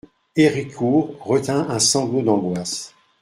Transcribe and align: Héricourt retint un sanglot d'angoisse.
Héricourt 0.35 1.15
retint 1.19 1.69
un 1.69 1.77
sanglot 1.77 2.23
d'angoisse. 2.23 2.95